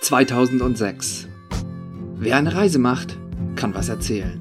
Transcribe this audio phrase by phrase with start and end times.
[0.00, 1.28] 2006.
[2.16, 3.18] Wer eine Reise macht,
[3.54, 4.40] kann was erzählen.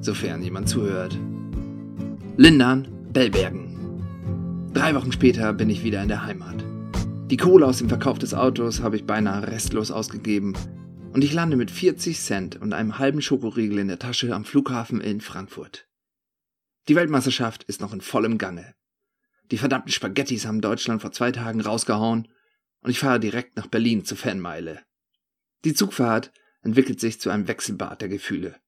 [0.00, 1.18] Sofern jemand zuhört.
[2.36, 4.68] Lindern, Bellbergen.
[4.74, 6.62] Drei Wochen später bin ich wieder in der Heimat.
[7.30, 10.52] Die Kohle aus dem Verkauf des Autos habe ich beinahe restlos ausgegeben
[11.14, 15.00] und ich lande mit 40 Cent und einem halben Schokoriegel in der Tasche am Flughafen
[15.00, 15.88] in Frankfurt.
[16.86, 18.74] Die Weltmeisterschaft ist noch in vollem Gange.
[19.50, 22.28] Die verdammten Spaghettis haben Deutschland vor zwei Tagen rausgehauen
[22.82, 24.82] und ich fahre direkt nach Berlin zur Fanmeile.
[25.64, 28.60] Die Zugfahrt entwickelt sich zu einem Wechselbad der Gefühle.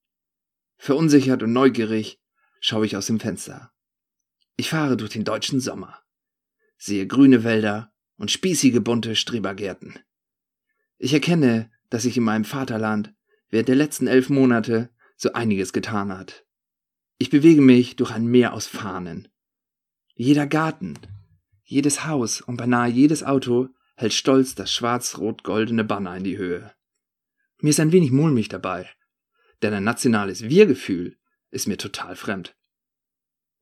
[0.76, 2.20] Verunsichert und neugierig
[2.60, 3.72] schaue ich aus dem Fenster.
[4.56, 6.02] Ich fahre durch den deutschen Sommer,
[6.76, 9.98] sehe grüne Wälder und spießige bunte Strebergärten.
[10.98, 13.14] Ich erkenne, dass sich in meinem Vaterland
[13.48, 16.44] während der letzten elf Monate so einiges getan hat.
[17.18, 19.28] Ich bewege mich durch ein Meer aus Fahnen.
[20.14, 20.98] Jeder Garten,
[21.64, 23.68] jedes Haus und beinahe jedes Auto
[24.02, 26.74] hält stolz das schwarz-rot-goldene Banner in die Höhe.
[27.60, 28.90] Mir ist ein wenig mulmig dabei,
[29.62, 31.16] denn ein nationales Wir-Gefühl
[31.50, 32.56] ist mir total fremd.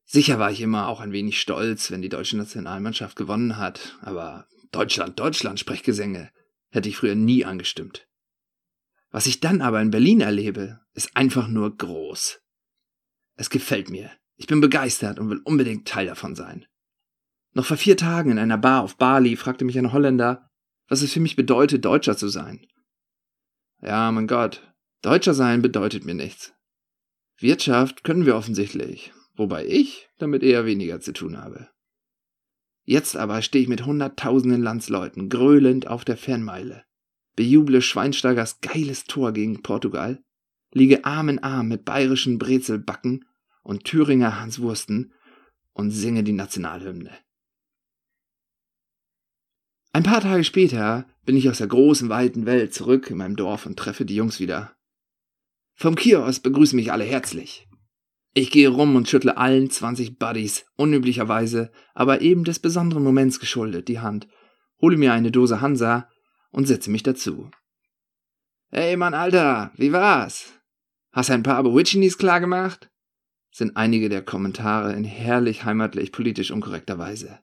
[0.03, 4.47] Sicher war ich immer auch ein wenig stolz, wenn die deutsche Nationalmannschaft gewonnen hat, aber
[4.71, 6.31] Deutschland, Deutschland Sprechgesänge
[6.69, 8.07] hätte ich früher nie angestimmt.
[9.11, 12.41] Was ich dann aber in Berlin erlebe, ist einfach nur groß.
[13.35, 14.11] Es gefällt mir.
[14.37, 16.65] Ich bin begeistert und will unbedingt Teil davon sein.
[17.53, 20.49] Noch vor vier Tagen in einer Bar auf Bali fragte mich ein Holländer,
[20.87, 22.65] was es für mich bedeutet, Deutscher zu sein.
[23.81, 26.53] Ja, mein Gott, Deutscher sein bedeutet mir nichts.
[27.37, 31.69] Wirtschaft können wir offensichtlich, wobei ich damit eher weniger zu tun habe.
[32.83, 36.83] Jetzt aber stehe ich mit hunderttausenden Landsleuten gröhlend auf der Fanmeile,
[37.35, 40.23] bejuble Schweinsteigers geiles Tor gegen Portugal,
[40.71, 43.25] liege Arm in Arm mit bayerischen Brezelbacken
[43.63, 45.13] und Thüringer Hanswursten
[45.73, 47.11] und singe die Nationalhymne.
[49.93, 53.65] Ein paar Tage später bin ich aus der großen, weiten Welt zurück in meinem Dorf
[53.65, 54.75] und treffe die Jungs wieder.
[55.73, 57.67] Vom Kiosk begrüßen mich alle herzlich.
[58.33, 63.89] Ich gehe rum und schüttle allen 20 Buddies, unüblicherweise, aber eben des besonderen Moments geschuldet,
[63.89, 64.29] die Hand,
[64.79, 66.07] hole mir eine Dose Hansa
[66.51, 67.51] und setze mich dazu.
[68.69, 70.53] Hey Mann, Alter, wie war's?
[71.11, 72.89] Hast ein paar Aborigines klargemacht?
[73.53, 77.39] sind einige der Kommentare in herrlich heimatlich politisch unkorrekter Weise.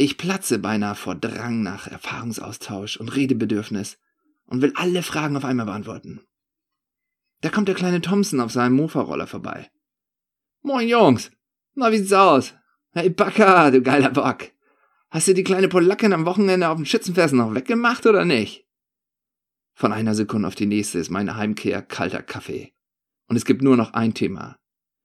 [0.00, 3.98] Ich platze beinahe vor Drang nach Erfahrungsaustausch und Redebedürfnis
[4.46, 6.22] und will alle Fragen auf einmal beantworten.
[7.42, 9.70] Da kommt der kleine Thompson auf seinem Mofa-Roller vorbei.
[10.62, 11.30] Moin Jungs,
[11.74, 12.54] na wie sieht's aus?
[12.92, 14.50] Hey Backer, du geiler Bock.
[15.10, 18.66] Hast du die kleine Polackin am Wochenende auf dem Schützenfest noch weggemacht oder nicht?
[19.74, 22.72] Von einer Sekunde auf die nächste ist meine Heimkehr kalter Kaffee.
[23.26, 24.56] Und es gibt nur noch ein Thema.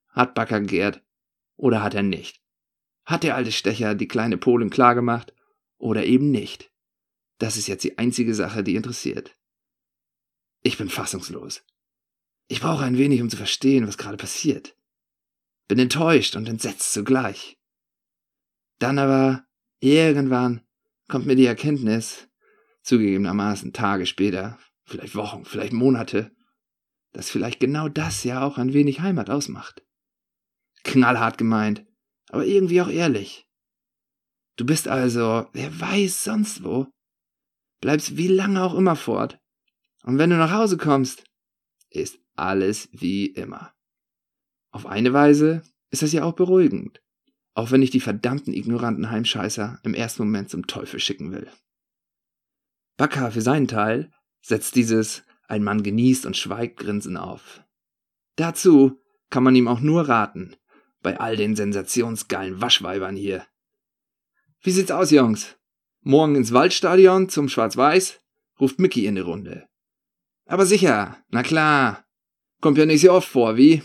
[0.07, 1.03] Hat Backer Gerd
[1.57, 2.44] oder hat er nicht?
[3.05, 5.33] Hat der alte Stecher die kleine Polin klargemacht
[5.77, 6.71] oder eben nicht?
[7.37, 9.37] Das ist jetzt die einzige Sache, die interessiert.
[10.61, 11.63] Ich bin fassungslos.
[12.47, 14.75] Ich brauche ein wenig, um zu verstehen, was gerade passiert.
[15.67, 17.59] Bin enttäuscht und entsetzt zugleich.
[18.79, 19.45] Dann aber,
[19.79, 20.61] irgendwann,
[21.07, 22.27] kommt mir die Erkenntnis,
[22.81, 26.35] zugegebenermaßen Tage später, vielleicht Wochen, vielleicht Monate,
[27.13, 29.83] dass vielleicht genau das ja auch ein wenig Heimat ausmacht.
[30.83, 31.85] Knallhart gemeint,
[32.29, 33.47] aber irgendwie auch ehrlich.
[34.57, 36.87] Du bist also, wer weiß sonst wo,
[37.81, 39.39] bleibst wie lange auch immer fort.
[40.03, 41.23] Und wenn du nach Hause kommst,
[41.89, 43.73] ist alles wie immer.
[44.71, 47.01] Auf eine Weise ist das ja auch beruhigend,
[47.53, 51.49] auch wenn ich die verdammten ignoranten Heimscheißer im ersten Moment zum Teufel schicken will.
[52.97, 57.63] Bakker für seinen Teil setzt dieses ein Mann genießt und schweigt Grinsen auf.
[58.35, 60.55] Dazu kann man ihm auch nur raten,
[61.05, 63.45] bei all den sensationsgeilen Waschweibern hier.
[64.61, 65.55] Wie sieht's aus, Jungs?
[66.01, 68.19] Morgen ins Waldstadion zum Schwarz-Weiß?
[68.59, 69.67] ruft Mickey in die Runde.
[70.47, 72.05] Aber sicher, na klar.
[72.59, 73.83] Kommt ja nicht so oft vor, wie?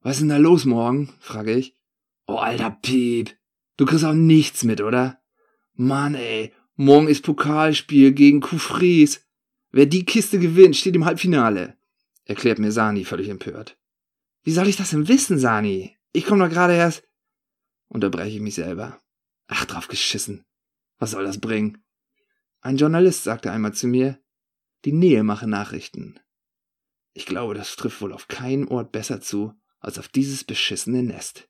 [0.00, 1.14] Was ist denn da los morgen?
[1.20, 1.76] frage ich.
[2.26, 3.36] Oh, alter Piep.
[3.76, 5.20] Du kriegst auch nichts mit, oder?
[5.74, 6.52] Mann, ey.
[6.74, 9.24] Morgen ist Pokalspiel gegen Kufries.
[9.70, 11.76] Wer die Kiste gewinnt, steht im Halbfinale,
[12.24, 13.78] erklärt mir Sani völlig empört.
[14.42, 15.93] Wie soll ich das denn wissen, Sani?
[16.16, 17.02] Ich komme doch gerade erst.
[17.88, 19.02] Unterbreche ich mich selber.
[19.48, 20.44] Ach, drauf geschissen.
[20.98, 21.82] Was soll das bringen?
[22.60, 24.22] Ein Journalist sagte einmal zu mir,
[24.84, 26.20] die Nähe mache Nachrichten.
[27.14, 31.48] Ich glaube, das trifft wohl auf keinen Ort besser zu, als auf dieses beschissene Nest.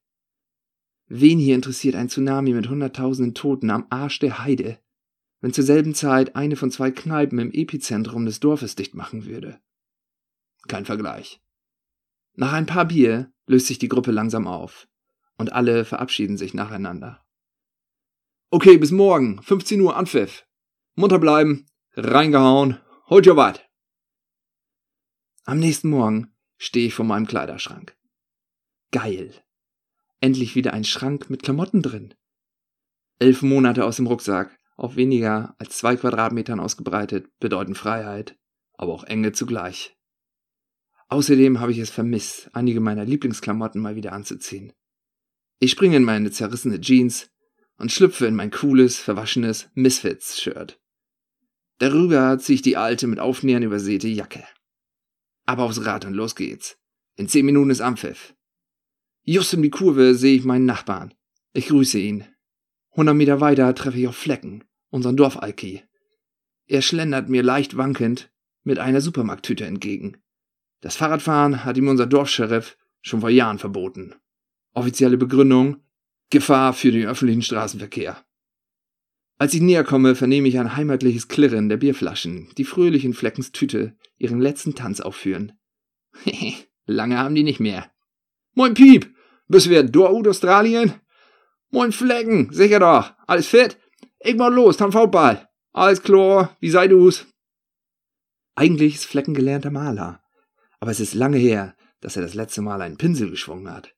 [1.09, 4.79] Wen hier interessiert ein Tsunami mit hunderttausenden Toten am Arsch der Heide,
[5.41, 9.61] wenn zur selben Zeit eine von zwei Kneipen im Epizentrum des Dorfes dicht machen würde?
[10.69, 11.43] Kein Vergleich.
[12.37, 14.89] Nach ein paar Bier löst sich die Gruppe langsam auf
[15.39, 17.25] und alle verabschieden sich nacheinander.
[18.51, 20.47] Okay, bis morgen, 15 Uhr Anpfiff.
[20.97, 23.69] Munter bleiben, reingehauen, holt ihr wat.
[25.45, 27.97] Am nächsten Morgen stehe ich vor meinem Kleiderschrank.
[28.91, 29.35] Geil.
[30.21, 32.15] Endlich wieder ein Schrank mit Klamotten drin.
[33.19, 38.37] Elf Monate aus dem Rucksack, auf weniger als zwei Quadratmetern ausgebreitet, bedeuten Freiheit,
[38.73, 39.94] aber auch Enge zugleich.
[41.15, 44.73] Außerdem habe ich es vermisst, einige meiner Lieblingsklamotten mal wieder anzuziehen.
[45.61, 47.31] Ich springe in meine zerrissene Jeans
[47.79, 50.77] und schlüpfe in mein cooles, verwaschenes Misfits-Shirt.
[51.79, 54.43] Darüber ziehe ich die alte mit Aufnähern übersäte Jacke.
[55.47, 56.79] Aber aufs Rad und los geht's.
[57.15, 58.35] In zehn Minuten ist Ampfiff.
[59.23, 61.15] Just um die Kurve sehe ich meinen Nachbarn.
[61.53, 62.27] Ich grüße ihn.
[62.91, 65.85] Hundert Meter weiter treffe ich auf Flecken, unseren Dorfalki.
[66.67, 68.33] Er schlendert mir leicht wankend
[68.65, 70.17] mit einer Supermarkttüte entgegen.
[70.85, 74.15] Das Fahrradfahren hat ihm unser Dorfscheriff schon vor Jahren verboten.
[74.75, 75.79] Offizielle Begründung
[76.29, 78.23] Gefahr für den öffentlichen Straßenverkehr.
[79.39, 83.51] Als ich näher komme, vernehme ich ein heimatliches Klirren der Bierflaschen, die fröhlich in Fleckens
[84.19, 85.53] ihren letzten Tanz aufführen.
[86.23, 86.53] Hehe,
[86.85, 87.91] lange haben die nicht mehr.
[88.53, 89.11] Moin Piep,
[89.49, 90.93] bist wir dort Australien?
[91.71, 93.79] Moin Flecken, sicher doch, alles fit?
[94.21, 95.49] Ich mal los, dann Fautball.
[95.73, 97.27] Alles klar, wie sei du's?
[98.55, 100.24] Eigentlich ist Flecken gelernter Maler,
[100.85, 103.97] aber es ist lange her, dass er das letzte Mal einen Pinsel geschwungen hat.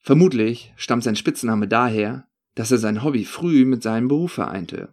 [0.00, 2.26] Vermutlich stammt sein Spitzname daher,
[2.56, 4.92] dass er sein Hobby früh mit seinem Beruf vereinte.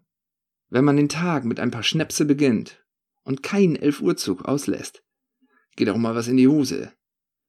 [0.70, 2.86] Wenn man den Tag mit ein paar Schnäpse beginnt
[3.24, 5.04] und keinen Elf-Uhr-Zug auslässt,
[5.76, 6.94] geht auch mal was in die Hose.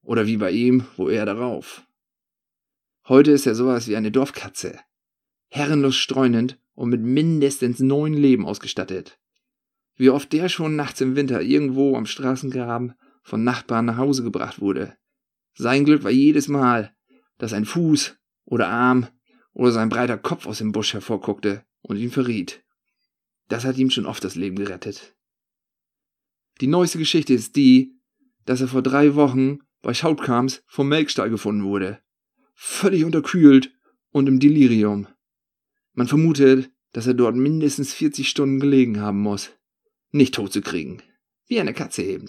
[0.01, 1.87] Oder wie bei ihm, wo er darauf.
[3.07, 4.81] Heute ist er sowas wie eine Dorfkatze.
[5.51, 9.19] Herrenlos streunend und mit mindestens neun Leben ausgestattet.
[9.95, 14.61] Wie oft der schon nachts im Winter irgendwo am Straßengraben von Nachbarn nach Hause gebracht
[14.61, 14.97] wurde.
[15.55, 16.95] Sein Glück war jedes Mal,
[17.39, 19.09] dass ein Fuß oder Arm
[19.53, 22.63] oder sein breiter Kopf aus dem Busch hervorguckte und ihn verriet.
[23.49, 25.15] Das hat ihm schon oft das Leben gerettet.
[26.61, 27.99] Die neueste Geschichte ist die,
[28.45, 32.01] dass er vor drei Wochen bei Schautkams vom Melkstall gefunden wurde.
[32.55, 33.73] Völlig unterkühlt
[34.11, 35.09] und im Delirium.
[35.95, 39.51] Man vermutet, dass er dort mindestens 40 Stunden gelegen haben muss.
[40.11, 41.03] Nicht tot zu kriegen.
[41.47, 42.29] Wie eine Katze eben.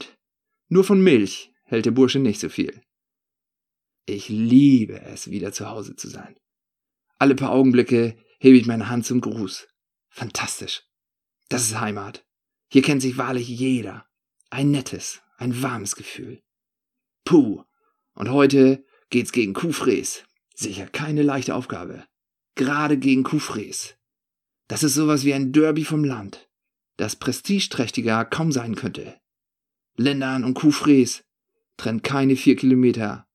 [0.73, 2.81] Nur von Milch hält der Bursche nicht so viel.
[4.07, 6.35] Ich liebe es, wieder zu Hause zu sein.
[7.19, 9.67] Alle paar Augenblicke hebe ich meine Hand zum Gruß.
[10.09, 10.81] Fantastisch.
[11.47, 12.25] Das ist Heimat.
[12.71, 14.07] Hier kennt sich wahrlich jeder.
[14.49, 16.41] Ein nettes, ein warmes Gefühl.
[17.23, 17.63] Puh.
[18.15, 20.23] Und heute geht's gegen Kuhfräs.
[20.55, 22.03] Sicher keine leichte Aufgabe.
[22.55, 23.95] Gerade gegen Kuhfräs.
[24.67, 26.49] Das ist sowas wie ein Derby vom Land,
[26.97, 29.21] das prestigeträchtiger kaum sein könnte.
[29.95, 31.23] Lindern und Kuhfräs
[31.77, 33.27] trennt keine vier Kilometer.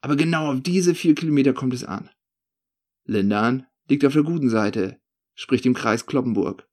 [0.00, 2.10] Aber genau auf diese vier Kilometer kommt es an.
[3.06, 5.00] Lindern liegt auf der guten Seite,
[5.34, 6.68] sprich dem Kreis Kloppenburg.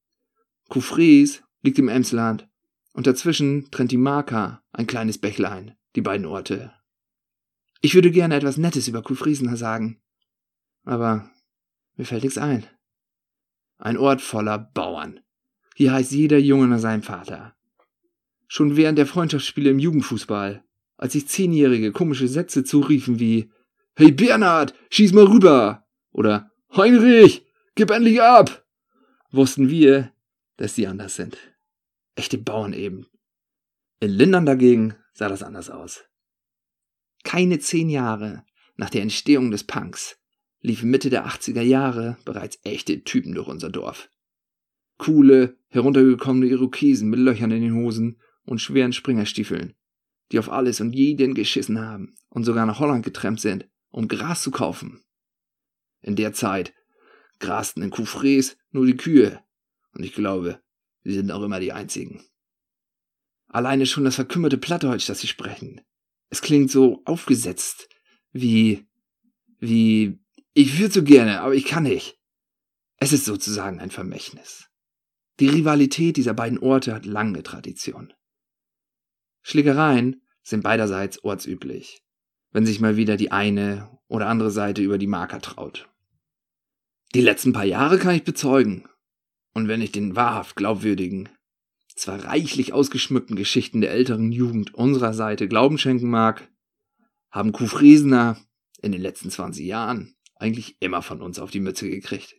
[0.69, 2.49] Kuhfräs liegt im Emsland
[2.93, 6.73] und dazwischen trennt die Marka, ein kleines Bächlein, die beiden Orte.
[7.81, 10.01] Ich würde gerne etwas Nettes über Kuhfriesener sagen,
[10.83, 11.29] aber
[11.95, 12.65] mir fällt nichts ein.
[13.77, 15.19] Ein Ort voller Bauern.
[15.75, 17.55] Hier heißt jeder Junge nach seinem Vater.
[18.53, 20.61] Schon während der Freundschaftsspiele im Jugendfußball,
[20.97, 23.49] als sich Zehnjährige komische Sätze zuriefen wie
[23.95, 25.87] Hey Bernhard, schieß mal rüber!
[26.11, 27.45] oder Heinrich,
[27.75, 28.67] gib endlich ab!
[29.31, 30.11] wussten wir,
[30.57, 31.37] dass sie anders sind.
[32.15, 33.07] Echte Bauern eben.
[34.01, 36.03] In Lindern dagegen sah das anders aus.
[37.23, 38.43] Keine zehn Jahre
[38.75, 40.17] nach der Entstehung des Punks
[40.59, 44.09] liefen Mitte der 80er Jahre bereits echte Typen durch unser Dorf.
[44.97, 49.75] Coole, heruntergekommene Irokesen mit Löchern in den Hosen und schweren Springerstiefeln,
[50.31, 54.41] die auf alles und jeden geschissen haben und sogar nach Holland getrennt sind, um Gras
[54.41, 55.03] zu kaufen.
[56.01, 56.73] In der Zeit
[57.39, 59.43] grasten in Coufres nur die Kühe,
[59.93, 60.61] und ich glaube,
[61.03, 62.23] sie sind auch immer die einzigen.
[63.47, 65.81] Alleine schon das verkümmerte Plattdeutsch, das sie sprechen.
[66.29, 67.89] Es klingt so aufgesetzt,
[68.31, 68.87] wie,
[69.59, 70.19] wie,
[70.53, 72.17] ich würde so gerne, aber ich kann nicht.
[72.95, 74.69] Es ist sozusagen ein Vermächtnis.
[75.39, 78.13] Die Rivalität dieser beiden Orte hat lange Tradition.
[79.41, 82.03] Schlägereien sind beiderseits ortsüblich,
[82.51, 85.89] wenn sich mal wieder die eine oder andere Seite über die Marker traut.
[87.13, 88.87] Die letzten paar Jahre kann ich bezeugen,
[89.53, 91.29] und wenn ich den wahrhaft glaubwürdigen,
[91.95, 96.49] zwar reichlich ausgeschmückten Geschichten der älteren Jugend unserer Seite Glauben schenken mag,
[97.29, 98.37] haben Kufresener
[98.81, 102.35] in den letzten 20 Jahren eigentlich immer von uns auf die Mütze gekriegt.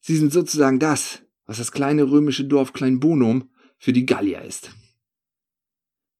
[0.00, 4.70] Sie sind sozusagen das, was das kleine römische Dorf Kleinbonum für die Gallier ist.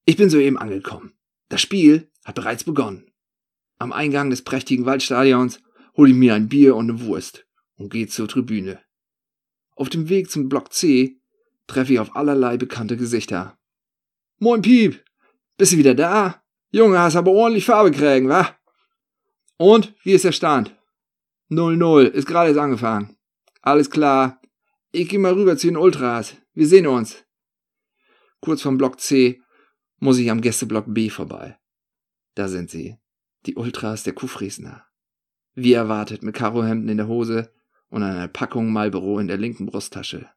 [0.04, 1.14] Ich bin soeben angekommen.
[1.48, 3.10] Das Spiel hat bereits begonnen.
[3.78, 5.60] Am Eingang des prächtigen Waldstadions
[5.96, 8.80] hole ich mir ein Bier und eine Wurst und gehe zur Tribüne.
[9.76, 11.20] Auf dem Weg zum Block C
[11.66, 13.58] treffe ich auf allerlei bekannte Gesichter.
[14.38, 15.04] Moin Piep,
[15.56, 16.42] bist du wieder da?
[16.70, 18.56] Junge, hast aber ordentlich Farbe kriegen, wa?
[19.56, 20.76] Und, wie ist der Stand?
[21.50, 23.16] 0-0, ist gerade jetzt angefangen.
[23.60, 24.40] Alles klar.
[24.90, 26.36] Ich geh mal rüber zu den Ultras.
[26.54, 27.24] Wir sehen uns.
[28.40, 29.40] Kurz vom Block C
[30.02, 31.56] muss ich am Gästeblock B vorbei.
[32.34, 32.96] Da sind sie.
[33.46, 34.84] Die Ultras der Kuhfriesner.
[35.54, 37.52] Wie erwartet, mit Karohemden in der Hose
[37.88, 40.28] und einer Packung Marlboro in der linken Brusttasche.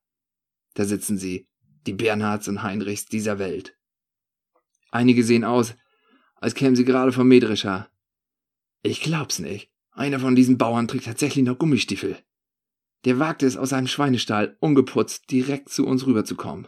[0.76, 1.50] Da sitzen sie,
[1.88, 3.76] die Bernhards und Heinrichs dieser Welt.
[4.92, 5.74] Einige sehen aus,
[6.36, 7.90] als kämen sie gerade vom Mähdrescher.
[8.84, 9.72] Ich glaub's nicht.
[9.90, 12.20] Einer von diesen Bauern trägt tatsächlich noch Gummistiefel.
[13.06, 16.68] Der wagt es, aus seinem Schweinestall, ungeputzt, direkt zu uns rüberzukommen.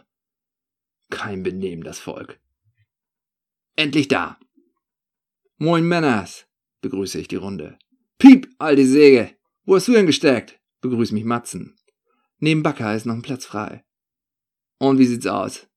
[1.10, 2.40] Kein Benehmen, das Volk.
[3.78, 4.40] Endlich da.
[5.58, 6.48] Moin Männers,
[6.80, 7.78] begrüße ich die Runde.
[8.18, 10.58] Piep, alte Säge, wo hast du denn gesteckt?
[10.80, 11.76] begrüßt mich Matzen.
[12.40, 13.84] Neben Backer ist noch ein Platz frei.
[14.80, 15.68] Und wie sieht's aus?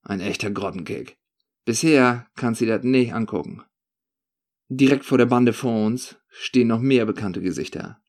[0.00, 1.18] Ein echter Grottenkick.
[1.66, 3.62] Bisher kannst du das nicht angucken.
[4.70, 8.00] Direkt vor der Bande vor uns stehen noch mehr bekannte Gesichter.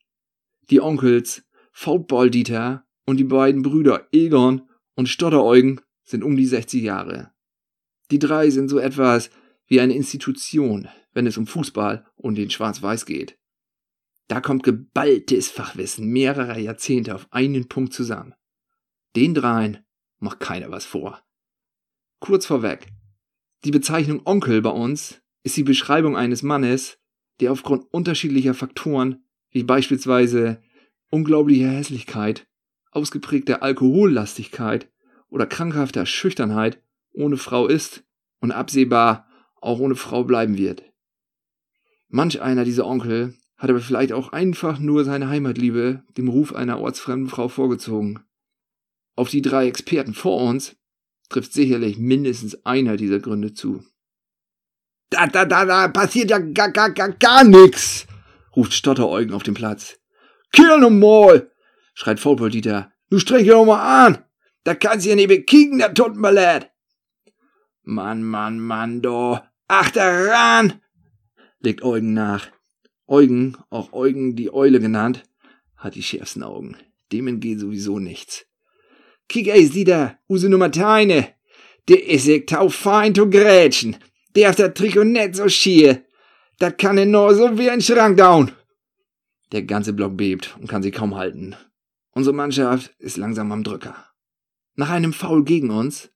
[0.70, 4.62] Die Onkels, Foutball-Dieter und die beiden Brüder Egon
[4.94, 7.34] und Stotteräugen sind um die 60 Jahre.
[8.10, 9.30] Die drei sind so etwas
[9.72, 13.38] wie eine Institution, wenn es um Fußball und den Schwarz-Weiß geht.
[14.28, 18.34] Da kommt geballtes Fachwissen mehrerer Jahrzehnte auf einen Punkt zusammen.
[19.16, 19.78] Den dreien
[20.18, 21.22] macht keiner was vor.
[22.20, 22.86] Kurz vorweg.
[23.64, 26.98] Die Bezeichnung Onkel bei uns ist die Beschreibung eines Mannes,
[27.40, 30.60] der aufgrund unterschiedlicher Faktoren, wie beispielsweise
[31.08, 32.46] unglaublicher Hässlichkeit,
[32.90, 34.92] ausgeprägter Alkohollastigkeit
[35.30, 36.82] oder krankhafter Schüchternheit
[37.14, 38.04] ohne Frau ist
[38.38, 39.31] und absehbar
[39.62, 40.82] auch ohne Frau bleiben wird.
[42.08, 46.80] Manch einer dieser Onkel hat aber vielleicht auch einfach nur seine Heimatliebe dem Ruf einer
[46.80, 48.20] ortsfremden Frau vorgezogen.
[49.14, 50.76] Auf die drei Experten vor uns
[51.28, 53.84] trifft sicherlich mindestens einer dieser Gründe zu.
[55.10, 58.06] Da, da, da, da passiert ja gar, gar, gar, gar nix,
[58.56, 59.98] ruft Stotteräugen auf dem Platz.
[60.52, 61.50] Kill no mal,
[61.94, 62.92] schreit Vollpoldieter.
[63.10, 64.24] Du streng dich doch mal an.
[64.64, 66.70] Da kannst du ja nicht bekicken, der Totenballett.
[67.82, 69.38] Mann, Mann, Mann, do.
[69.74, 70.82] Ach, daran,
[71.60, 72.48] legt Eugen nach.
[73.06, 75.22] Eugen, auch Eugen die Eule genannt,
[75.78, 76.76] hat die schärfsten Augen.
[77.10, 78.44] Dem entgeht sowieso nichts.
[79.30, 81.28] Kick ey, sieh da, use Nummer teine.
[81.88, 83.96] Der is ich tau fein to grätschen.
[84.36, 86.04] Der hat der Trikot net so schier.
[86.58, 88.52] Dat kann er nur so wie ein Schrank down.
[89.52, 91.56] Der ganze Block bebt und kann sich kaum halten.
[92.10, 93.96] Unsere Mannschaft ist langsam am Drücker.
[94.74, 96.10] Nach einem Foul gegen uns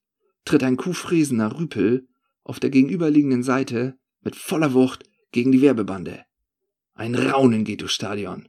[0.45, 2.07] tritt ein kuhfräsender Rüpel
[2.47, 6.25] auf der gegenüberliegenden Seite mit voller Wucht gegen die Werbebande.
[6.93, 8.47] Ein Raunen geht durchs Stadion.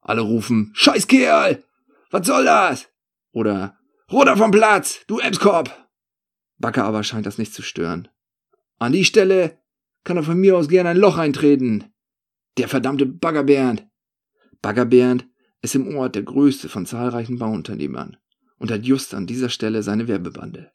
[0.00, 1.64] Alle rufen, Scheiß Kerl!
[2.10, 2.88] Was soll das?
[3.32, 3.76] Oder,
[4.10, 5.88] Ruder vom Platz, du Emskorb!
[6.58, 8.08] Backer aber scheint das nicht zu stören.
[8.78, 9.58] An die Stelle
[10.04, 11.92] kann er von mir aus gern ein Loch eintreten.
[12.56, 13.88] Der verdammte Baggerbernd.
[14.62, 15.26] Baggerbernd
[15.60, 18.16] ist im Ort der größte von zahlreichen Bauunternehmern
[18.58, 20.70] und hat just an dieser Stelle seine Werbebande.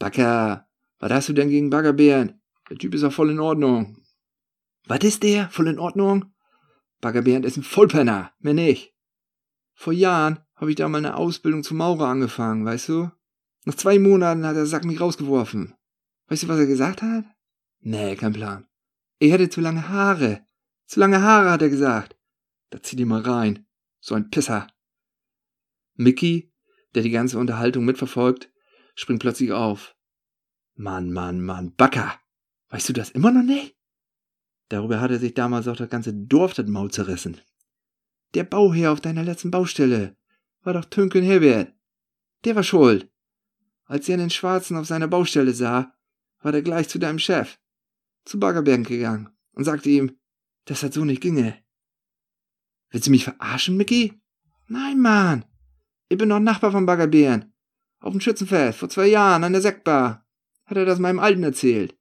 [0.00, 0.67] Backer,
[0.98, 2.34] was hast du denn gegen Baggerbernd?
[2.70, 4.02] Der Typ ist auch voll in Ordnung.
[4.86, 5.48] Was ist der?
[5.50, 6.32] Voll in Ordnung?
[7.00, 8.94] Baggerbernd ist ein Vollpenner, mehr nicht.
[9.74, 13.10] Vor Jahren habe ich da mal eine Ausbildung zum Maurer angefangen, weißt du?
[13.64, 15.74] Nach zwei Monaten hat der Sack mich rausgeworfen.
[16.26, 17.24] Weißt du, was er gesagt hat?
[17.80, 18.66] Nee, kein Plan.
[19.20, 20.44] Er hätte zu lange Haare.
[20.86, 22.16] Zu lange Haare, hat er gesagt.
[22.70, 23.66] Da zieh die mal rein.
[24.00, 24.66] So ein Pisser.
[25.94, 26.52] Mickey,
[26.94, 28.50] der die ganze Unterhaltung mitverfolgt,
[28.94, 29.94] springt plötzlich auf.
[30.78, 32.14] Mann, Mann, Mann, Backer.
[32.68, 33.76] Weißt du das immer noch nicht?
[34.68, 37.40] Darüber hatte sich damals auch das ganze Dorf das Maul zerrissen.
[38.34, 40.16] Der Bauherr auf deiner letzten Baustelle
[40.62, 41.74] war doch Tünken Herbert.
[42.44, 43.10] Der war schuld.
[43.86, 45.94] Als er den Schwarzen auf seiner Baustelle sah,
[46.42, 47.58] war er gleich zu deinem Chef,
[48.24, 50.16] zu Baggerberg gegangen und sagte ihm,
[50.66, 51.60] dass das so nicht ginge.
[52.90, 54.20] Willst du mich verarschen, Mickey?
[54.68, 55.44] Nein, Mann.
[56.08, 57.52] Ich bin doch Nachbar von Baggerbären.
[57.98, 60.27] Auf dem Schützenfest, vor zwei Jahren, an der Sektbar.
[60.68, 61.98] Hat er das meinem Alten erzählt.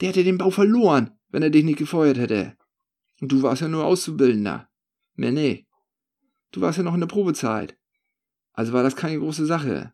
[0.00, 2.56] Der hätte den Bau verloren wenn er dich nicht gefeuert hätte.
[3.20, 4.70] Und du warst ja nur Auszubildender.
[5.14, 5.66] Mehr nee.
[6.50, 7.78] Du warst ja noch in der Probezeit.
[8.52, 9.92] Also war das keine große Sache.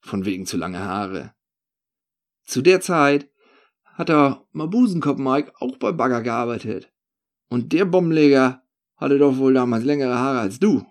[0.00, 1.34] Von wegen zu lange Haare.
[2.44, 3.28] Zu der Zeit
[3.84, 6.92] hat der Mabusenkopf Mike auch bei Bagger gearbeitet.
[7.48, 8.62] Und der Bombenleger
[8.96, 10.86] hatte doch wohl damals längere Haare als du.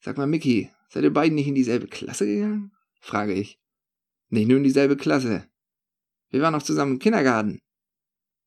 [0.00, 2.72] Sag mal, Mickey, seid ihr beiden nicht in dieselbe Klasse gegangen?
[3.00, 3.60] frage ich.
[4.28, 5.48] Nicht nur in dieselbe Klasse.
[6.30, 7.60] Wir waren auch zusammen im Kindergarten.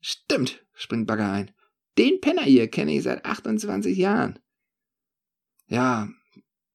[0.01, 1.51] Stimmt, springt Bagger ein.
[1.97, 4.39] Den Penner hier kenne ich seit 28 Jahren.
[5.67, 6.09] Ja,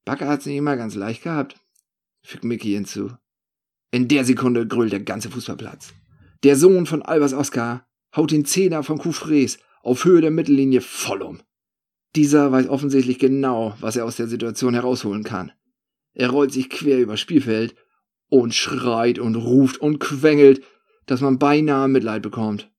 [0.05, 1.57] Bagger hat's nicht immer ganz leicht gehabt.
[2.25, 3.13] fügt Mickey hinzu.
[3.91, 5.93] In der Sekunde grölt der ganze Fußballplatz.
[6.43, 11.23] Der Sohn von Albers Oscar haut den Zehner von Kufres auf Höhe der Mittellinie voll
[11.23, 11.43] um.
[12.17, 15.53] Dieser weiß offensichtlich genau, was er aus der Situation herausholen kann.
[16.15, 17.75] Er rollt sich quer übers Spielfeld
[18.33, 20.65] und schreit und ruft und quengelt,
[21.05, 22.73] dass man beinahe Mitleid bekommt.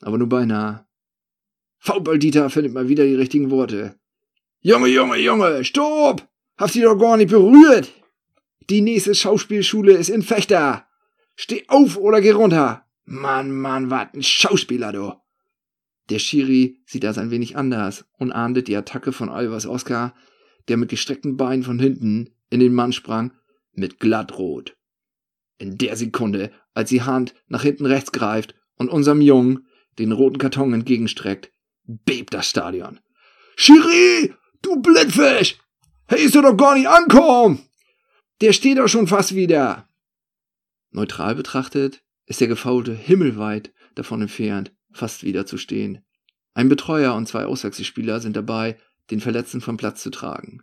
[0.00, 0.86] Aber nur beinahe.
[1.80, 3.96] Faulball-Dieter findet mal wieder die richtigen Worte.
[4.60, 6.28] Junge, Junge, Junge, stopp!
[6.56, 7.90] Habt ihr doch gar nicht berührt!
[8.70, 10.86] Die nächste Schauspielschule ist in Fechter!
[11.34, 12.86] Steh auf oder geh runter!
[13.04, 15.14] Mann, Mann, wat ein Schauspieler, du!
[16.10, 20.14] Der Schiri sieht das ein wenig anders und ahndet die Attacke von Albers Oscar,
[20.68, 23.32] der mit gestreckten Beinen von hinten in den Mann sprang,
[23.72, 24.76] mit glattrot.
[25.58, 29.66] In der Sekunde, als die Hand nach hinten rechts greift und unserem Jungen
[29.98, 31.52] den roten Karton entgegenstreckt,
[31.84, 33.00] bebt das Stadion.
[33.56, 35.58] Schiri, du Blindfisch!
[36.06, 37.60] Hey, ist er doch gar nicht ankommen!
[38.40, 39.88] Der steht doch schon fast wieder!
[40.90, 46.04] Neutral betrachtet ist der Gefaulte himmelweit davon entfernt, fast wieder zu stehen.
[46.54, 48.78] Ein Betreuer und zwei Auswechselspieler sind dabei,
[49.10, 50.62] den Verletzten vom Platz zu tragen.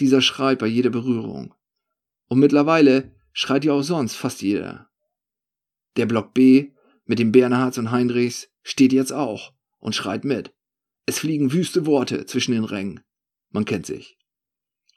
[0.00, 1.54] Dieser schreit bei jeder Berührung.
[2.28, 4.88] Und mittlerweile schreit ja auch sonst fast jeder.
[5.96, 6.70] Der Block B
[7.04, 10.54] mit dem Bernhards und Heinrichs steht jetzt auch und schreit mit.
[11.04, 13.00] Es fliegen wüste Worte zwischen den Rängen.
[13.50, 14.16] Man kennt sich.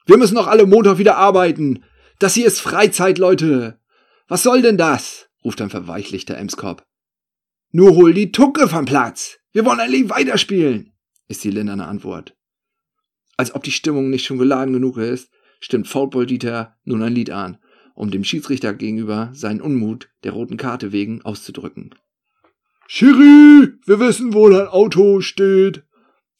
[0.06, 1.84] Wir müssen noch alle Montag wieder arbeiten.
[2.18, 3.78] Das hier ist Freizeit, Leute.
[4.26, 5.28] Was soll denn das?
[5.44, 6.86] ruft ein verweichlichter Emskop.
[7.70, 9.38] Nur hol die Tucke vom Platz.
[9.52, 10.92] Wir wollen endlich weiterspielen,
[11.26, 12.36] ist die linderne Antwort.
[13.36, 15.30] Als ob die Stimmung nicht schon geladen genug ist,
[15.60, 17.58] stimmt Foutball Dieter nun ein Lied an,
[17.98, 21.96] um dem Schiedsrichter gegenüber seinen Unmut der roten Karte wegen auszudrücken.
[22.86, 25.82] Schiri, wir wissen, wo dein Auto steht.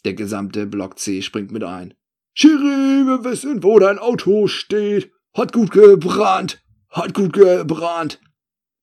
[0.05, 1.95] Der gesamte Block C springt mit ein.
[2.33, 5.11] Schiri, wir wissen, wo dein Auto steht.
[5.35, 6.63] Hat gut gebrannt.
[6.91, 8.21] Hat gut gebrannt.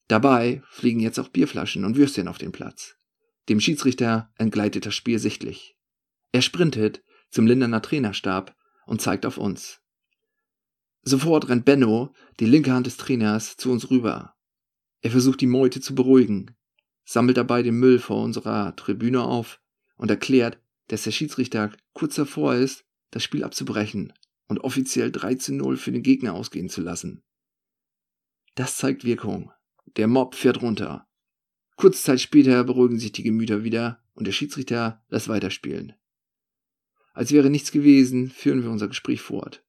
[0.10, 2.98] Dabei fliegen jetzt auch Bierflaschen und Würstchen auf den Platz.
[3.48, 5.78] Dem Schiedsrichter entgleitet das Spiel sichtlich.
[6.34, 8.54] Er sprintet zum Linderner Trainerstab
[8.86, 9.80] und zeigt auf uns.
[11.08, 14.36] Sofort rennt Benno, die linke Hand des Trainers, zu uns rüber.
[15.02, 16.56] Er versucht die Meute zu beruhigen,
[17.06, 19.62] sammelt dabei den Müll vor unserer Tribüne auf
[19.98, 24.14] und erklärt, dass der Schiedsrichter kurz davor ist, das Spiel abzubrechen
[24.48, 27.24] und offiziell 13-0 für den Gegner ausgehen zu lassen.
[28.56, 29.52] Das zeigt Wirkung.
[29.98, 31.08] Der Mob fährt runter.
[31.76, 35.94] Kurze Zeit später beruhigen sich die Gemüter wieder und der Schiedsrichter lässt weiterspielen.
[37.14, 39.65] Als wäre nichts gewesen, führen wir unser Gespräch fort.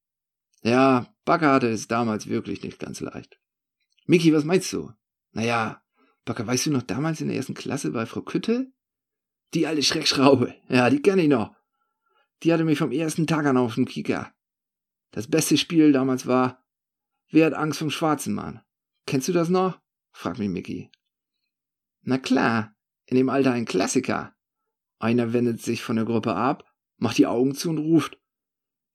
[0.62, 3.40] Ja, Backer hatte es damals wirklich nicht ganz leicht.
[4.06, 4.92] Miki, was meinst du?
[5.32, 5.82] Naja,
[6.24, 8.72] Backer, weißt du noch damals in der ersten Klasse bei Frau Kütte?
[9.54, 10.54] Die alte Schreckschraube.
[10.68, 11.54] Ja, die kenne ich noch.
[12.42, 14.32] Die hatte mich vom ersten Tag an auf dem Kieker.
[15.12, 16.64] Das beste Spiel damals war,
[17.30, 18.60] wer hat Angst vom schwarzen Mann?
[19.06, 19.80] Kennst du das noch?
[20.12, 20.90] fragt mich Mickey.
[22.02, 22.74] Na klar,
[23.06, 24.34] in dem Alter ein Klassiker.
[24.98, 26.64] Einer wendet sich von der Gruppe ab,
[26.98, 28.18] macht die Augen zu und ruft,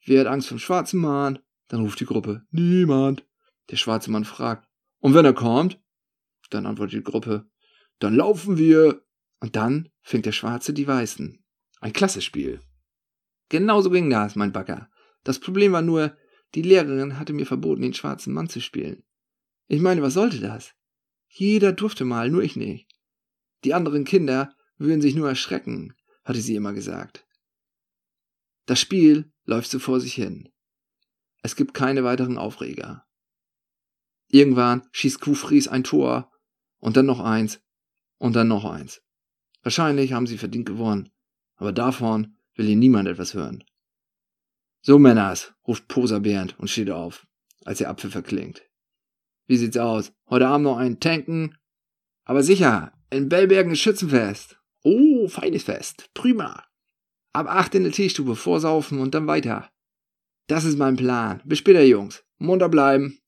[0.06, 1.40] wer hat Angst vom schwarzen Mann?
[1.72, 3.26] Dann ruft die Gruppe, niemand.
[3.70, 4.68] Der schwarze Mann fragt,
[5.00, 5.80] und wenn er kommt?
[6.50, 7.50] Dann antwortet die Gruppe,
[8.00, 9.06] dann laufen wir.
[9.40, 11.42] Und dann fängt der Schwarze die Weißen.
[11.80, 12.60] Ein klasse Spiel.
[13.48, 14.90] Genauso ging das, mein Bagger.
[15.24, 16.18] Das Problem war nur,
[16.56, 19.04] die Lehrerin hatte mir verboten, den schwarzen Mann zu spielen.
[19.68, 20.74] Ich meine, was sollte das?
[21.30, 22.92] Jeder durfte mal, nur ich nicht.
[23.64, 27.26] Die anderen Kinder würden sich nur erschrecken, hatte sie immer gesagt.
[28.66, 30.50] Das Spiel läuft so vor sich hin.
[31.42, 33.06] Es gibt keine weiteren Aufreger.
[34.28, 36.32] Irgendwann schießt Kufries ein Tor
[36.80, 37.62] und dann noch eins
[38.18, 39.02] und dann noch eins.
[39.64, 41.12] Wahrscheinlich haben sie verdient gewonnen,
[41.56, 43.64] aber davon will hier niemand etwas hören.
[44.82, 47.28] So, Männers, ruft Poser Bernd und steht auf,
[47.66, 48.64] als der Apfel verklingt.
[49.48, 50.14] Wie sieht's aus?
[50.30, 51.58] Heute Abend noch einen tanken?
[52.24, 54.60] Aber sicher, in Bellbergen ist Schützenfest.
[54.84, 56.10] Oh, feines Fest.
[56.14, 56.66] Prima.
[57.34, 59.70] Ab acht in der Teestube, vorsaufen und dann weiter.
[60.48, 61.42] Das ist mein Plan.
[61.46, 62.24] Bis später, Jungs.
[62.38, 63.21] Munter bleiben.